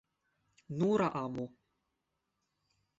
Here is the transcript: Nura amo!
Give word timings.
Nura 0.77 1.07
amo! 1.21 1.45